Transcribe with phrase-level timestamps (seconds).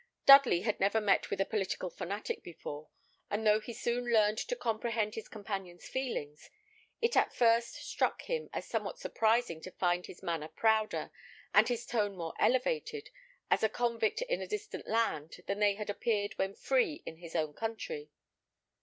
[0.25, 2.89] Dudley had never met with a political fanatic before;
[3.29, 6.49] and though he soon learned to comprehend his companion's feelings,
[7.01, 11.11] it at first struck him as somewhat surprising to find his manner prouder,
[11.53, 13.11] and his tone more elevated,
[13.51, 17.35] as a convict in a distant land, than they had appeared when free in his
[17.35, 18.09] own country.